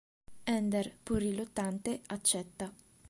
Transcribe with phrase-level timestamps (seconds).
[0.53, 2.73] Ender, pur riluttante, accetta.